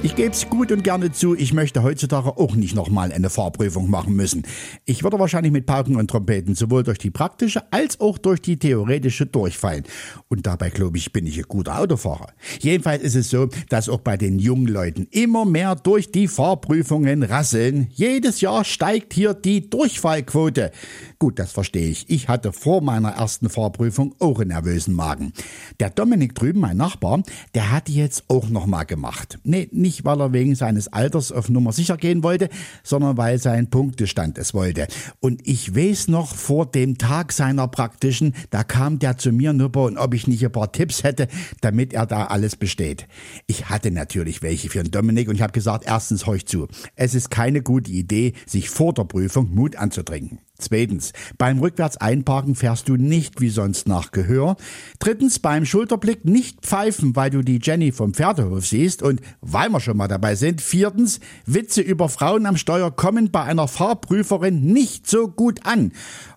Ich 0.00 0.14
gebe 0.14 0.30
es 0.30 0.48
gut 0.48 0.70
und 0.70 0.84
gerne 0.84 1.10
zu, 1.10 1.34
ich 1.34 1.52
möchte 1.52 1.82
heutzutage 1.82 2.36
auch 2.36 2.54
nicht 2.54 2.76
nochmal 2.76 3.10
eine 3.10 3.30
Fahrprüfung 3.30 3.90
machen 3.90 4.14
müssen. 4.14 4.44
Ich 4.84 5.02
würde 5.02 5.18
wahrscheinlich 5.18 5.52
mit 5.52 5.66
Pauken 5.66 5.96
und 5.96 6.08
Trompeten 6.08 6.54
sowohl 6.54 6.84
durch 6.84 6.98
die 6.98 7.10
praktische 7.10 7.72
als 7.72 7.98
auch 7.98 8.16
durch 8.16 8.40
die 8.40 8.60
theoretische 8.60 9.26
durchfallen. 9.26 9.82
Und 10.28 10.46
dabei 10.46 10.70
glaube 10.70 10.98
ich, 10.98 11.12
bin 11.12 11.26
ich 11.26 11.36
ein 11.38 11.46
guter 11.48 11.80
Autofahrer. 11.80 12.28
Jedenfalls 12.60 13.02
ist 13.02 13.16
es 13.16 13.30
so, 13.30 13.48
dass 13.70 13.88
auch 13.88 13.98
bei 13.98 14.16
den 14.16 14.38
jungen 14.38 14.68
Leuten 14.68 15.08
immer 15.10 15.44
mehr 15.44 15.74
durch 15.74 16.12
die 16.12 16.28
Fahrprüfungen 16.28 17.24
rasseln. 17.24 17.88
Jedes 17.90 18.40
Jahr 18.40 18.64
steigt 18.64 19.14
hier 19.14 19.34
die 19.34 19.68
Durchfallquote. 19.68 20.70
Gut, 21.18 21.40
das 21.40 21.50
verstehe 21.50 21.88
ich. 21.88 22.08
Ich 22.08 22.28
hatte 22.28 22.52
vor 22.52 22.82
meiner 22.82 23.14
ersten 23.16 23.48
Fahrprüfung 23.48 24.14
auch 24.20 24.38
einen 24.38 24.50
nervösen 24.50 24.94
Magen. 24.94 25.32
Der 25.80 25.90
Dominik 25.90 26.36
drüben, 26.36 26.60
mein 26.60 26.76
Nachbar, 26.76 27.24
der 27.56 27.72
hat 27.72 27.88
die 27.88 27.96
jetzt 27.96 28.26
auch 28.28 28.48
nochmal 28.48 28.86
gemacht. 28.86 29.40
Nee, 29.42 29.68
nicht 29.72 29.87
weil 30.04 30.20
er 30.20 30.32
wegen 30.32 30.54
seines 30.54 30.88
Alters 30.88 31.32
auf 31.32 31.48
Nummer 31.48 31.72
sicher 31.72 31.96
gehen 31.96 32.22
wollte, 32.22 32.48
sondern 32.82 33.16
weil 33.16 33.38
sein 33.38 33.70
Punktestand 33.70 34.38
es 34.38 34.54
wollte. 34.54 34.86
Und 35.20 35.46
ich 35.46 35.74
weiß 35.74 36.08
noch 36.08 36.34
vor 36.34 36.66
dem 36.66 36.98
Tag 36.98 37.32
seiner 37.32 37.68
praktischen, 37.68 38.34
da 38.50 38.64
kam 38.64 38.98
der 38.98 39.18
zu 39.18 39.32
mir 39.32 39.52
nüber 39.52 39.84
und 39.84 39.98
ob 39.98 40.14
ich 40.14 40.26
nicht 40.26 40.44
ein 40.44 40.52
paar 40.52 40.72
Tipps 40.72 41.04
hätte, 41.04 41.28
damit 41.60 41.92
er 41.92 42.06
da 42.06 42.26
alles 42.26 42.56
besteht. 42.56 43.06
Ich 43.46 43.68
hatte 43.68 43.90
natürlich 43.90 44.42
welche 44.42 44.68
für 44.68 44.82
den 44.82 44.90
Dominik 44.90 45.28
und 45.28 45.34
ich 45.34 45.42
habe 45.42 45.52
gesagt, 45.52 45.84
erstens 45.86 46.26
horch 46.26 46.46
zu. 46.46 46.68
Es 46.96 47.14
ist 47.14 47.30
keine 47.30 47.62
gute 47.62 47.90
Idee, 47.90 48.34
sich 48.46 48.70
vor 48.70 48.92
der 48.94 49.04
Prüfung 49.04 49.54
Mut 49.54 49.76
anzutrinken. 49.76 50.40
Zweitens, 50.60 51.12
beim 51.38 51.60
rückwärts 51.60 51.98
einparken 51.98 52.56
fährst 52.56 52.88
du 52.88 52.96
nicht 52.96 53.40
wie 53.40 53.48
sonst 53.48 53.86
nach 53.86 54.10
Gehör. 54.10 54.56
Drittens, 54.98 55.38
beim 55.38 55.64
Schulterblick 55.64 56.24
nicht 56.24 56.62
pfeifen, 56.62 57.14
weil 57.14 57.30
du 57.30 57.42
die 57.42 57.60
Jenny 57.62 57.92
vom 57.92 58.12
Pferdehof 58.12 58.66
siehst. 58.66 59.04
Und 59.04 59.20
weil 59.40 59.68
wir 59.78 59.80
schon 59.80 59.96
mal 59.96 60.08
dabei 60.08 60.34
sind, 60.34 60.60
viertens, 60.60 61.20
Witze 61.46 61.80
über 61.80 62.08
Frauen 62.08 62.46
am 62.46 62.56
Steuer 62.56 62.90
kommen 62.90 63.30
bei 63.30 63.42
einer 63.44 63.68
Fahrprüferin 63.68 64.60
nicht 64.60 65.08
so 65.08 65.28
gut 65.28 65.64
an. 65.64 65.92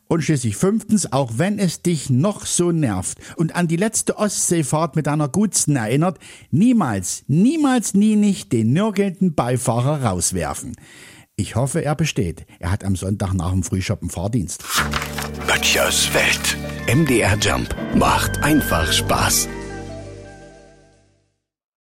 Und 0.07 0.21
schließlich 0.21 0.57
fünftens, 0.57 1.11
auch 1.11 1.31
wenn 1.37 1.57
es 1.57 1.81
dich 1.81 2.09
noch 2.09 2.45
so 2.45 2.71
nervt 2.71 3.17
und 3.37 3.55
an 3.55 3.67
die 3.67 3.77
letzte 3.77 4.17
Ostseefahrt 4.17 4.95
mit 4.95 5.07
deiner 5.07 5.29
Gutsten 5.29 5.75
erinnert, 5.75 6.19
niemals, 6.51 7.23
niemals, 7.27 7.93
nie 7.93 8.15
nicht 8.15 8.51
den 8.51 8.73
nörgelnden 8.73 9.33
Beifahrer 9.33 10.03
rauswerfen. 10.03 10.75
Ich 11.37 11.55
hoffe, 11.55 11.83
er 11.83 11.95
besteht. 11.95 12.45
Er 12.59 12.71
hat 12.71 12.83
am 12.83 12.95
Sonntag 12.95 13.33
nach 13.33 13.51
dem 13.51 13.63
Frühschoppen 13.63 14.09
Fahrdienst. 14.09 14.63
Böttchers 15.47 16.13
Welt. 16.13 16.57
MDR 16.93 17.37
Jump 17.39 17.73
macht 17.95 18.43
einfach 18.43 18.91
Spaß. 18.91 19.47